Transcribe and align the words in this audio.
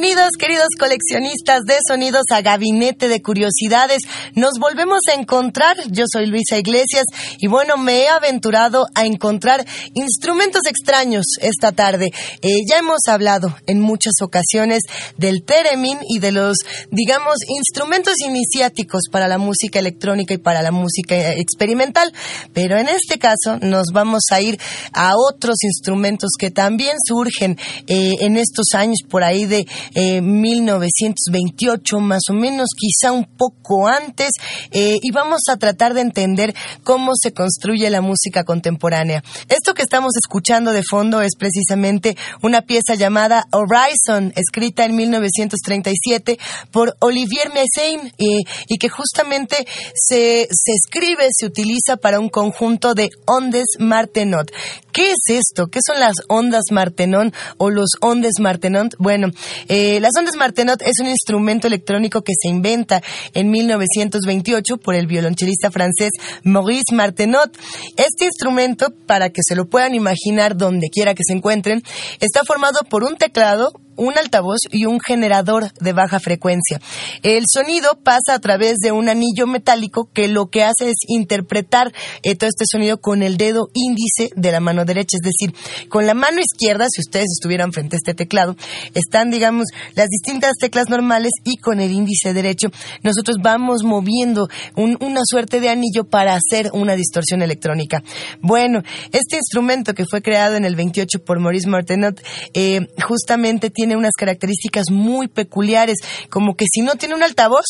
Bienvenidos, 0.00 0.30
queridos 0.38 0.68
coleccionistas 0.78 1.62
de 1.64 1.76
sonidos, 1.84 2.22
a 2.30 2.40
Gabinete 2.40 3.08
de 3.08 3.20
Curiosidades. 3.20 4.02
Nos 4.36 4.60
volvemos 4.60 5.00
a 5.10 5.14
encontrar. 5.14 5.76
Yo 5.90 6.04
soy 6.06 6.26
Luisa 6.26 6.56
Iglesias 6.56 7.04
y 7.38 7.48
bueno, 7.48 7.76
me 7.76 8.02
he 8.02 8.08
aventurado 8.08 8.86
a 8.94 9.06
encontrar 9.06 9.66
instrumentos 9.94 10.66
extraños 10.66 11.24
esta 11.40 11.72
tarde. 11.72 12.12
Eh, 12.42 12.60
ya 12.70 12.78
hemos 12.78 13.00
hablado 13.08 13.56
en 13.66 13.80
muchas 13.80 14.12
ocasiones 14.22 14.82
del 15.16 15.42
theremin 15.44 15.98
y 16.08 16.20
de 16.20 16.30
los, 16.30 16.58
digamos, 16.92 17.38
instrumentos 17.48 18.20
iniciáticos 18.24 19.08
para 19.10 19.26
la 19.26 19.38
música 19.38 19.80
electrónica 19.80 20.32
y 20.32 20.38
para 20.38 20.62
la 20.62 20.70
música 20.70 21.32
experimental. 21.32 22.12
Pero 22.54 22.78
en 22.78 22.86
este 22.86 23.18
caso 23.18 23.58
nos 23.62 23.86
vamos 23.92 24.22
a 24.30 24.40
ir 24.40 24.60
a 24.92 25.14
otros 25.16 25.56
instrumentos 25.64 26.30
que 26.38 26.52
también 26.52 26.98
surgen 27.04 27.58
eh, 27.88 28.14
en 28.20 28.36
estos 28.36 28.74
años 28.74 29.00
por 29.08 29.24
ahí 29.24 29.44
de 29.44 29.66
eh, 29.94 30.20
1928 30.20 32.00
más 32.00 32.22
o 32.30 32.34
menos, 32.34 32.68
quizá 32.76 33.12
un 33.12 33.24
poco 33.24 33.88
antes, 33.88 34.30
eh, 34.70 34.98
y 35.00 35.10
vamos 35.10 35.42
a 35.50 35.56
tratar 35.56 35.94
de 35.94 36.00
entender 36.00 36.54
cómo 36.84 37.12
se 37.20 37.32
construye 37.32 37.90
la 37.90 38.00
música 38.00 38.44
contemporánea. 38.44 39.22
Esto 39.48 39.74
que 39.74 39.82
estamos 39.82 40.12
escuchando 40.16 40.72
de 40.72 40.82
fondo 40.82 41.22
es 41.22 41.36
precisamente 41.36 42.16
una 42.42 42.62
pieza 42.62 42.94
llamada 42.94 43.46
Horizon, 43.52 44.32
escrita 44.36 44.84
en 44.84 44.96
1937 44.96 46.38
por 46.70 46.96
Olivier 47.00 47.50
Messiaen, 47.52 48.12
y, 48.18 48.44
y 48.68 48.78
que 48.78 48.88
justamente 48.88 49.66
se, 49.94 50.48
se 50.50 50.72
escribe, 50.72 51.28
se 51.30 51.46
utiliza 51.46 51.96
para 51.96 52.20
un 52.20 52.28
conjunto 52.28 52.94
de 52.94 53.10
ondes 53.26 53.66
Martenot. 53.78 54.50
¿Qué 54.92 55.12
es 55.12 55.18
esto? 55.28 55.68
¿Qué 55.68 55.80
son 55.86 56.00
las 56.00 56.14
ondas 56.28 56.64
Martenot 56.70 57.32
o 57.58 57.70
los 57.70 57.90
ondes 58.00 58.40
Martenot? 58.40 58.94
Bueno, 58.98 59.28
eh, 59.68 60.00
las 60.00 60.12
ondas 60.18 60.36
Martenot 60.36 60.82
es 60.82 60.98
un 61.00 61.08
instrumento 61.08 61.66
electrónico 61.66 62.22
que 62.22 62.32
se 62.40 62.48
inventa 62.48 63.02
en 63.34 63.50
1928 63.50 64.78
por 64.78 64.94
el 64.94 65.06
violonchelista 65.06 65.70
francés 65.70 66.10
Maurice 66.42 66.94
Martenot. 66.94 67.56
Este 67.96 68.24
instrumento, 68.24 68.92
para 69.06 69.30
que 69.30 69.42
se 69.46 69.54
lo 69.54 69.66
puedan 69.66 69.94
imaginar 69.94 70.56
donde 70.56 70.88
quiera 70.90 71.14
que 71.14 71.22
se 71.26 71.34
encuentren, 71.34 71.82
está 72.20 72.44
formado 72.44 72.80
por 72.88 73.04
un 73.04 73.16
teclado, 73.16 73.72
un 73.98 74.16
altavoz 74.16 74.60
y 74.70 74.86
un 74.86 74.98
generador 75.00 75.70
de 75.80 75.92
baja 75.92 76.18
frecuencia. 76.20 76.80
El 77.22 77.44
sonido 77.52 77.98
pasa 78.02 78.32
a 78.34 78.38
través 78.38 78.76
de 78.78 78.92
un 78.92 79.08
anillo 79.10 79.46
metálico 79.46 80.08
que 80.14 80.28
lo 80.28 80.46
que 80.46 80.62
hace 80.64 80.88
es 80.90 80.96
interpretar 81.08 81.92
eh, 82.22 82.34
todo 82.34 82.48
este 82.48 82.64
sonido 82.66 83.00
con 83.00 83.22
el 83.22 83.36
dedo 83.36 83.68
índice 83.74 84.30
de 84.36 84.52
la 84.52 84.60
mano 84.60 84.84
derecha, 84.84 85.16
es 85.20 85.26
decir, 85.28 85.54
con 85.88 86.06
la 86.06 86.14
mano 86.14 86.40
izquierda, 86.40 86.86
si 86.90 87.00
ustedes 87.02 87.26
estuvieran 87.32 87.72
frente 87.72 87.96
a 87.96 87.98
este 87.98 88.14
teclado, 88.14 88.56
están, 88.94 89.30
digamos, 89.30 89.66
las 89.94 90.08
distintas 90.08 90.52
teclas 90.60 90.88
normales 90.88 91.32
y 91.44 91.56
con 91.58 91.80
el 91.80 91.90
índice 91.92 92.32
derecho 92.32 92.68
nosotros 93.02 93.36
vamos 93.42 93.82
moviendo 93.84 94.48
un- 94.76 94.96
una 95.00 95.20
suerte 95.24 95.60
de 95.60 95.68
anillo 95.68 96.04
para 96.04 96.34
hacer 96.36 96.70
una 96.72 96.94
distorsión 96.96 97.42
electrónica. 97.42 98.02
Bueno, 98.40 98.82
este 99.12 99.36
instrumento 99.36 99.94
que 99.94 100.04
fue 100.08 100.22
creado 100.22 100.54
en 100.56 100.64
el 100.64 100.76
28 100.76 101.18
por 101.24 101.40
Maurice 101.40 101.68
Martenot 101.68 102.20
eh, 102.54 102.86
justamente 103.06 103.70
tiene 103.70 103.87
unas 103.96 104.12
características 104.18 104.90
muy 104.90 105.28
peculiares, 105.28 105.98
como 106.30 106.54
que 106.54 106.66
si 106.70 106.82
no 106.82 106.96
tiene 106.96 107.14
un 107.14 107.22
altavoz, 107.22 107.66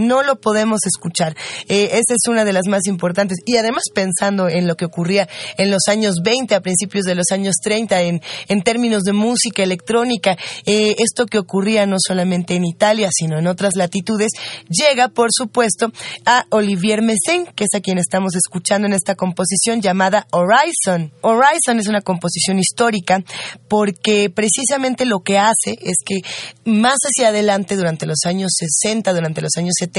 no 0.00 0.22
lo 0.22 0.40
podemos 0.40 0.80
escuchar. 0.86 1.36
Eh, 1.68 1.90
esa 1.92 2.14
es 2.14 2.28
una 2.28 2.44
de 2.44 2.52
las 2.52 2.66
más 2.66 2.86
importantes. 2.86 3.38
Y 3.46 3.56
además 3.56 3.84
pensando 3.94 4.48
en 4.48 4.66
lo 4.66 4.76
que 4.76 4.84
ocurría 4.84 5.28
en 5.56 5.70
los 5.70 5.88
años 5.88 6.16
20, 6.22 6.54
a 6.54 6.60
principios 6.60 7.04
de 7.04 7.14
los 7.14 7.26
años 7.32 7.56
30, 7.62 8.02
en, 8.02 8.20
en 8.48 8.62
términos 8.62 9.02
de 9.02 9.12
música 9.12 9.62
electrónica, 9.62 10.36
eh, 10.66 10.96
esto 10.98 11.26
que 11.26 11.38
ocurría 11.38 11.86
no 11.86 11.96
solamente 11.98 12.54
en 12.54 12.64
Italia, 12.64 13.10
sino 13.12 13.38
en 13.38 13.46
otras 13.46 13.76
latitudes, 13.76 14.30
llega, 14.68 15.08
por 15.08 15.28
supuesto, 15.32 15.92
a 16.24 16.46
Olivier 16.50 17.02
Messiaen, 17.02 17.46
que 17.54 17.64
es 17.64 17.74
a 17.74 17.80
quien 17.80 17.98
estamos 17.98 18.34
escuchando 18.34 18.86
en 18.86 18.92
esta 18.92 19.14
composición 19.14 19.80
llamada 19.80 20.26
Horizon. 20.32 21.12
Horizon 21.22 21.78
es 21.78 21.88
una 21.88 22.00
composición 22.00 22.58
histórica 22.58 23.22
porque 23.68 24.30
precisamente 24.30 25.04
lo 25.04 25.20
que 25.20 25.38
hace 25.38 25.78
es 25.80 25.96
que 26.04 26.20
más 26.64 26.96
hacia 27.04 27.28
adelante, 27.28 27.76
durante 27.76 28.06
los 28.06 28.18
años 28.24 28.52
60, 28.56 29.12
durante 29.12 29.40
los 29.40 29.52
años 29.56 29.74
70, 29.78 29.89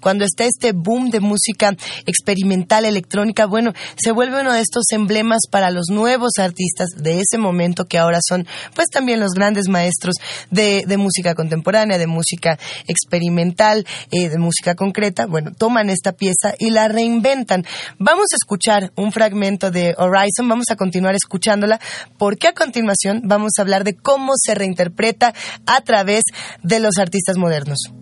cuando 0.00 0.24
está 0.24 0.44
este 0.44 0.72
boom 0.72 1.10
de 1.10 1.20
música 1.20 1.76
experimental 2.06 2.84
electrónica, 2.84 3.46
bueno, 3.46 3.72
se 3.96 4.12
vuelve 4.12 4.40
uno 4.40 4.52
de 4.52 4.60
estos 4.60 4.84
emblemas 4.92 5.40
para 5.50 5.70
los 5.70 5.86
nuevos 5.90 6.32
artistas 6.38 6.88
de 6.96 7.20
ese 7.20 7.38
momento 7.38 7.84
que 7.84 7.98
ahora 7.98 8.18
son 8.26 8.46
pues 8.74 8.88
también 8.88 9.20
los 9.20 9.32
grandes 9.32 9.68
maestros 9.68 10.14
de, 10.50 10.84
música 10.98 11.34
contemporánea, 11.34 11.98
de 11.98 12.06
música 12.06 12.58
experimental, 12.86 13.86
eh, 14.10 14.28
de 14.28 14.38
música 14.38 14.74
concreta. 14.74 15.26
Bueno, 15.26 15.52
toman 15.56 15.88
esta 15.88 16.12
pieza 16.12 16.54
y 16.58 16.70
la 16.70 16.88
reinventan. 16.88 17.64
Vamos 17.98 18.26
a 18.32 18.36
escuchar 18.36 18.92
un 18.96 19.12
fragmento 19.12 19.70
de 19.70 19.94
Horizon, 19.96 20.48
vamos 20.48 20.66
a 20.70 20.76
continuar 20.76 21.14
escuchándola 21.14 21.80
porque 22.18 22.48
a 22.48 22.52
continuación 22.52 23.22
vamos 23.24 23.52
a 23.58 23.62
hablar 23.62 23.84
de 23.84 23.96
cómo 23.96 24.32
se 24.36 24.54
reinterpreta 24.54 25.34
a 25.66 25.80
través 25.82 26.22
de 26.62 26.80
los 26.80 26.98
artistas 26.98 27.36
modernos. 27.36 27.99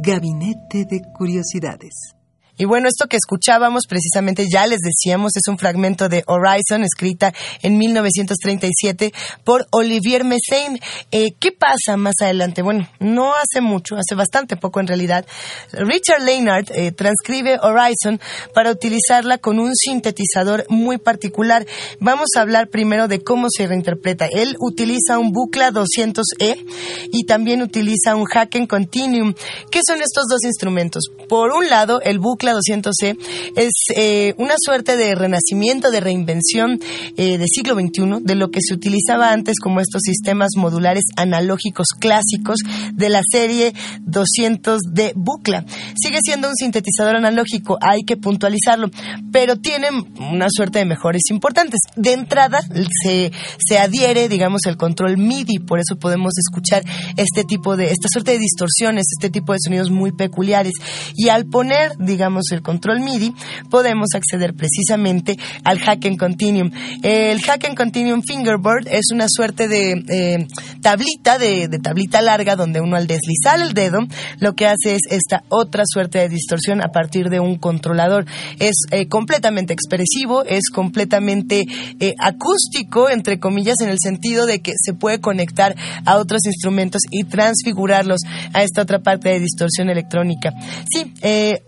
Gabinete 0.00 0.84
de 0.84 1.02
Curiosidades. 1.12 2.17
Y 2.58 2.64
bueno, 2.64 2.88
esto 2.88 3.06
que 3.06 3.16
escuchábamos 3.16 3.84
precisamente, 3.88 4.48
ya 4.52 4.66
les 4.66 4.80
decíamos, 4.80 5.36
es 5.36 5.46
un 5.48 5.58
fragmento 5.58 6.08
de 6.08 6.24
Horizon, 6.26 6.82
escrita 6.82 7.32
en 7.62 7.78
1937 7.78 9.12
por 9.44 9.68
Olivier 9.70 10.24
Messiaen. 10.24 10.80
Eh, 11.12 11.34
¿Qué 11.38 11.52
pasa 11.52 11.96
más 11.96 12.16
adelante? 12.20 12.62
Bueno, 12.62 12.88
no 12.98 13.32
hace 13.34 13.60
mucho, 13.60 13.94
hace 13.94 14.16
bastante 14.16 14.56
poco 14.56 14.80
en 14.80 14.88
realidad. 14.88 15.24
Richard 15.72 16.22
Leinart 16.22 16.70
eh, 16.72 16.90
transcribe 16.90 17.60
Horizon 17.62 18.20
para 18.54 18.72
utilizarla 18.72 19.38
con 19.38 19.60
un 19.60 19.76
sintetizador 19.76 20.66
muy 20.68 20.98
particular. 20.98 21.64
Vamos 22.00 22.30
a 22.36 22.40
hablar 22.40 22.70
primero 22.70 23.06
de 23.06 23.22
cómo 23.22 23.46
se 23.56 23.68
reinterpreta. 23.68 24.26
Él 24.26 24.56
utiliza 24.58 25.20
un 25.20 25.30
Bucla 25.30 25.70
200E 25.70 26.64
y 27.12 27.24
también 27.24 27.62
utiliza 27.62 28.16
un 28.16 28.26
Haken 28.28 28.66
Continuum. 28.66 29.34
¿Qué 29.70 29.80
son 29.86 29.98
estos 30.02 30.24
dos 30.28 30.42
instrumentos? 30.42 31.04
Por 31.28 31.52
un 31.52 31.68
lado, 31.68 32.00
el 32.00 32.18
Bucla 32.18 32.47
200C 32.54 33.16
es 33.56 33.72
eh, 33.96 34.34
una 34.38 34.54
suerte 34.58 34.96
de 34.96 35.14
renacimiento, 35.14 35.90
de 35.90 36.00
reinvención 36.00 36.80
eh, 37.16 37.38
del 37.38 37.48
siglo 37.48 37.74
XXI 37.74 38.22
de 38.22 38.34
lo 38.34 38.50
que 38.50 38.60
se 38.62 38.74
utilizaba 38.74 39.32
antes 39.32 39.58
como 39.60 39.80
estos 39.80 40.02
sistemas 40.02 40.50
modulares 40.56 41.04
analógicos 41.16 41.88
clásicos 41.98 42.58
de 42.92 43.08
la 43.08 43.20
serie 43.30 43.74
200 44.02 44.80
de 44.92 45.12
Bucla. 45.14 45.64
Sigue 46.00 46.18
siendo 46.22 46.48
un 46.48 46.54
sintetizador 46.56 47.16
analógico, 47.16 47.78
hay 47.80 48.02
que 48.02 48.16
puntualizarlo, 48.16 48.90
pero 49.32 49.56
tiene 49.56 49.88
una 50.20 50.48
suerte 50.50 50.78
de 50.80 50.84
mejores 50.84 51.22
importantes. 51.30 51.80
De 51.96 52.12
entrada 52.12 52.60
se, 53.02 53.32
se 53.58 53.78
adhiere, 53.78 54.28
digamos, 54.28 54.62
el 54.66 54.76
control 54.76 55.18
MIDI, 55.18 55.58
por 55.60 55.78
eso 55.78 55.96
podemos 55.96 56.32
escuchar 56.38 56.82
este 57.16 57.44
tipo 57.44 57.76
de, 57.76 57.86
esta 57.86 58.08
suerte 58.08 58.32
de 58.32 58.38
distorsiones, 58.38 59.06
este 59.16 59.30
tipo 59.30 59.52
de 59.52 59.58
sonidos 59.62 59.90
muy 59.90 60.12
peculiares. 60.12 60.72
Y 61.14 61.28
al 61.28 61.46
poner, 61.46 61.92
digamos, 61.98 62.37
el 62.50 62.62
control 62.62 63.00
MIDI, 63.00 63.34
podemos 63.70 64.08
acceder 64.14 64.54
precisamente 64.54 65.38
al 65.64 65.78
Hack 65.78 66.16
Continuum. 66.16 66.70
El 67.02 67.40
Hack 67.40 67.74
Continuum 67.74 68.22
Fingerboard 68.22 68.86
es 68.88 69.06
una 69.12 69.26
suerte 69.28 69.68
de 69.68 69.92
eh, 70.08 70.46
tablita, 70.80 71.38
de, 71.38 71.68
tablita 71.82 72.22
larga, 72.22 72.56
donde 72.56 72.80
uno 72.80 72.96
al 72.96 73.06
deslizar 73.06 73.60
el 73.60 73.74
dedo, 73.74 74.00
lo 74.38 74.54
que 74.54 74.66
hace 74.66 74.94
es 74.94 75.02
esta 75.10 75.42
otra 75.48 75.84
suerte 75.86 76.18
de 76.18 76.28
distorsión 76.28 76.80
a 76.82 76.88
partir 76.88 77.28
de 77.28 77.40
un 77.40 77.58
controlador. 77.58 78.26
Es 78.58 78.76
eh, 78.90 79.08
completamente 79.08 79.72
expresivo, 79.72 80.44
es 80.44 80.70
completamente 80.70 81.66
eh, 82.00 82.14
acústico, 82.18 83.08
entre 83.10 83.38
comillas, 83.38 83.76
en 83.82 83.90
el 83.90 83.98
sentido 84.00 84.46
de 84.46 84.60
que 84.60 84.72
se 84.76 84.94
puede 84.94 85.20
conectar 85.20 85.74
a 86.04 86.16
otros 86.16 86.46
instrumentos 86.46 87.02
y 87.10 87.24
transfigurarlos 87.24 88.20
a 88.52 88.62
esta 88.62 88.82
otra 88.82 89.00
parte 89.00 89.30
de 89.30 89.40
distorsión 89.40 89.90
electrónica. 89.90 90.52
Sí, 90.90 91.12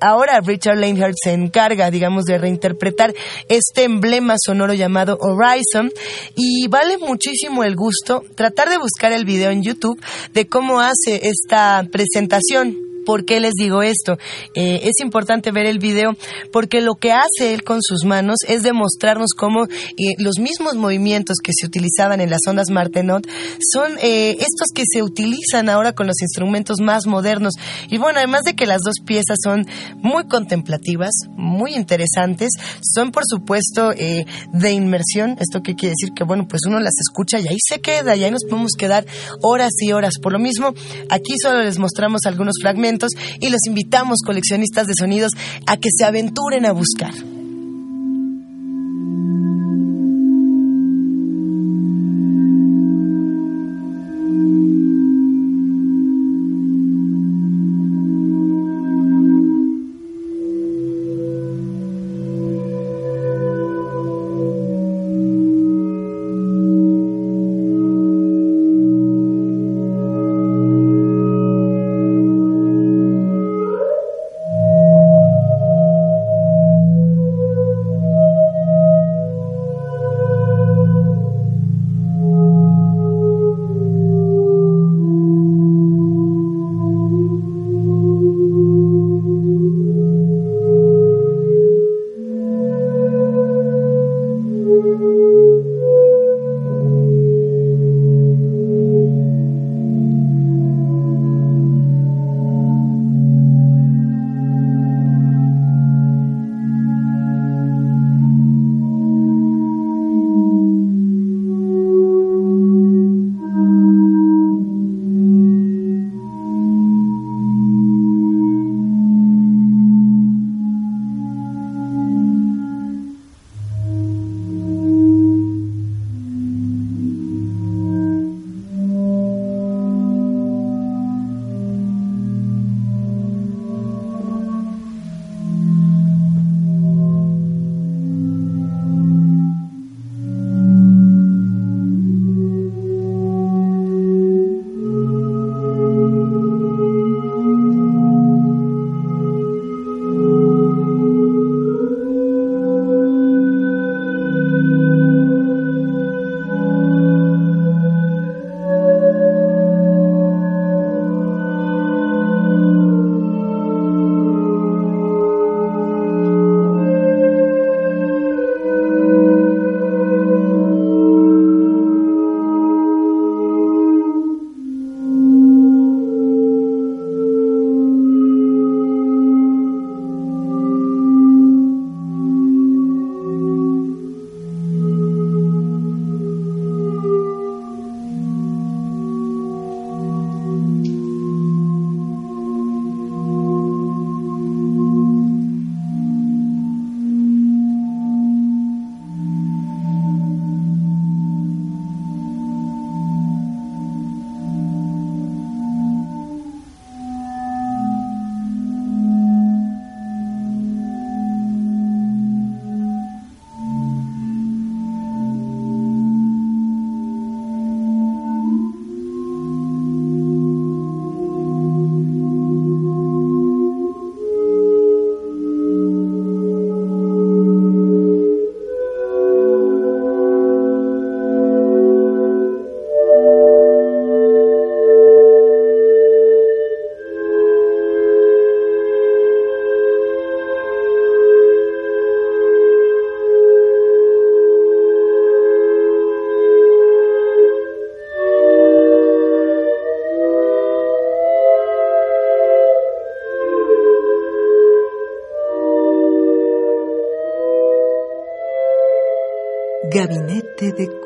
ahora 0.01 0.41
Richard 0.61 0.79
Lanehart 0.79 1.15
se 1.23 1.33
encarga, 1.33 1.91
digamos, 1.91 2.25
de 2.25 2.37
reinterpretar 2.37 3.15
este 3.49 3.85
emblema 3.85 4.35
sonoro 4.39 4.75
llamado 4.75 5.17
Horizon. 5.19 5.91
Y 6.37 6.69
vale 6.69 6.99
muchísimo 6.99 7.65
el 7.65 7.77
gusto 7.77 8.23
tratar 8.35 8.69
de 8.69 8.77
buscar 8.77 9.13
el 9.13 9.25
video 9.25 9.51
en 9.51 9.63
YouTube 9.63 9.99
de 10.35 10.47
cómo 10.47 10.81
hace 10.81 11.29
esta 11.29 11.87
presentación 11.91 12.90
¿Por 13.11 13.25
qué 13.25 13.41
les 13.41 13.55
digo 13.55 13.83
esto? 13.83 14.19
Eh, 14.55 14.83
es 14.85 15.05
importante 15.05 15.51
ver 15.51 15.67
el 15.67 15.81
video 15.81 16.13
porque 16.53 16.81
lo 16.81 16.95
que 16.95 17.11
hace 17.11 17.53
él 17.53 17.65
con 17.65 17.83
sus 17.83 18.05
manos 18.05 18.37
es 18.47 18.63
demostrarnos 18.63 19.31
cómo 19.37 19.65
eh, 19.65 20.15
los 20.19 20.39
mismos 20.39 20.77
movimientos 20.77 21.39
que 21.43 21.51
se 21.53 21.67
utilizaban 21.67 22.21
en 22.21 22.31
las 22.31 22.43
ondas 22.47 22.71
Martenot 22.71 23.27
son 23.73 23.99
eh, 24.01 24.37
estos 24.39 24.69
que 24.73 24.85
se 24.89 25.03
utilizan 25.03 25.69
ahora 25.69 25.93
con 25.93 26.07
los 26.07 26.23
instrumentos 26.23 26.77
más 26.81 27.09
modernos. 27.09 27.55
Y 27.89 27.99
bueno, 27.99 28.19
además 28.19 28.43
de 28.45 28.55
que 28.55 28.65
las 28.65 28.83
dos 28.83 29.01
piezas 29.05 29.39
son 29.43 29.67
muy 29.97 30.29
contemplativas, 30.29 31.11
muy 31.31 31.75
interesantes, 31.75 32.51
son 32.81 33.11
por 33.11 33.25
supuesto 33.27 33.91
de 33.91 34.71
inmersión. 34.71 35.37
¿Esto 35.41 35.63
qué 35.65 35.75
quiere 35.75 35.97
decir? 35.99 36.15
Que 36.15 36.23
bueno, 36.23 36.47
pues 36.47 36.61
uno 36.65 36.79
las 36.79 36.95
escucha 37.01 37.41
y 37.41 37.49
ahí 37.49 37.59
se 37.59 37.81
queda 37.81 38.15
y 38.15 38.23
ahí 38.23 38.31
nos 38.31 38.45
podemos 38.45 38.75
quedar 38.79 39.05
horas 39.43 39.73
y 39.81 39.91
horas. 39.91 40.15
Por 40.23 40.33
lo 40.33 40.39
mismo, 40.39 40.75
aquí 41.09 41.35
solo 41.43 41.65
les 41.65 41.81
mostramos 41.81 42.21
algunos 42.25 42.55
fragmentos 42.63 43.00
y 43.41 43.49
los 43.51 43.61
invitamos, 43.67 44.19
coleccionistas 44.25 44.87
de 44.87 44.95
sonidos, 44.99 45.33
a 45.67 45.77
que 45.77 45.89
se 45.97 46.05
aventuren 46.05 46.67
a 46.67 46.73
buscar. 46.73 47.13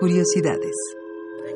Curiosidades. 0.04 0.76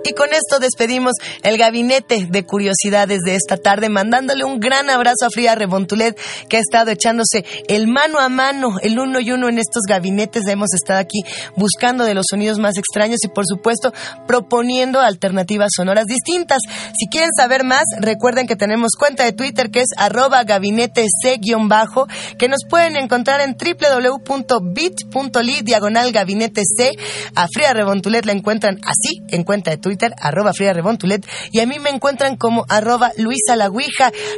Y 0.09 0.15
con 0.15 0.31
esto 0.31 0.59
despedimos 0.59 1.12
el 1.43 1.59
gabinete 1.59 2.27
de 2.31 2.47
curiosidades 2.47 3.19
de 3.27 3.35
esta 3.35 3.59
tarde, 3.59 3.91
mandándole 3.91 4.43
un 4.43 4.59
gran 4.59 4.88
abrazo 4.88 5.27
a 5.27 5.31
Frida 5.31 5.55
Rebontulet, 5.55 6.19
que 6.49 6.57
ha 6.57 6.61
estado 6.61 6.91
echándose 6.91 7.45
el 7.69 7.88
mano 7.88 8.19
a 8.19 8.31
mano, 8.31 8.79
el 8.81 8.99
uno 8.99 9.21
y 9.21 9.33
uno 9.33 9.50
en 9.50 9.59
estos 9.59 9.83
gabinetes. 9.87 10.49
Hemos 10.49 10.73
estado 10.73 10.99
aquí 10.99 11.19
buscando 11.57 12.05
de 12.05 12.15
los 12.15 12.25
sonidos 12.31 12.59
más 12.59 12.79
extraños 12.79 13.19
y, 13.23 13.29
por 13.29 13.45
supuesto, 13.47 13.93
proponiendo 14.27 15.03
alternativas 15.03 15.73
sonoras 15.77 16.07
distintas. 16.07 16.61
Si 16.99 17.07
quieren 17.09 17.35
saber 17.37 17.65
más, 17.65 17.85
recuerden 18.00 18.47
que 18.47 18.57
tenemos 18.57 18.93
cuenta 18.99 19.25
de 19.25 19.33
Twitter 19.33 19.71
que 19.71 19.81
es 19.81 19.88
arroba 19.99 20.45
gabinete 20.45 21.05
C-bajo, 21.23 22.07
que 22.38 22.49
nos 22.49 22.61
pueden 22.67 22.97
encontrar 22.97 23.43
en 23.43 23.59
www.bit.ly 23.59 25.61
diagonal 25.65 26.12
gabinete 26.12 26.62
C. 26.65 26.93
A 27.35 27.47
Frida 27.53 27.75
Rebontulet 27.75 28.25
la 28.25 28.33
encuentran 28.33 28.81
así 28.87 29.21
en 29.29 29.45
cuenta 29.45 29.71
de 29.71 29.77
Twitter 29.77 29.98
Twitter, 29.99 30.14
arroba 30.21 30.52
Frida 30.52 30.73
Rebontulet, 30.73 31.26
y 31.52 31.61
a 31.61 31.67
mí 31.67 31.78
me 31.78 31.90
encuentran 31.90 32.37
como 32.37 32.64
arroba 32.69 33.11
Luisa 33.19 33.57
La 33.57 33.69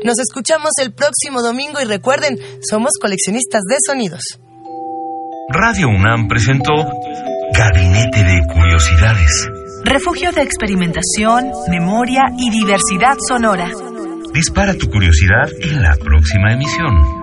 Nos 0.05 0.19
escuchamos 0.19 0.71
el 0.81 0.93
próximo 0.93 1.43
domingo 1.43 1.81
y 1.81 1.85
recuerden, 1.85 2.38
somos 2.69 2.93
coleccionistas 3.00 3.62
de 3.69 3.76
sonidos. 3.85 4.23
Radio 5.49 5.88
UNAM 5.88 6.29
presentó 6.29 6.73
Gabinete 7.52 8.23
de 8.23 8.40
Curiosidades. 8.52 9.49
Refugio 9.85 10.31
de 10.33 10.43
experimentación, 10.43 11.50
memoria 11.69 12.23
y 12.38 12.50
diversidad 12.50 13.17
sonora. 13.26 13.69
Dispara 14.33 14.75
tu 14.75 14.88
curiosidad 14.88 15.50
en 15.61 15.83
la 15.83 15.97
próxima 15.97 16.52
emisión. 16.52 17.20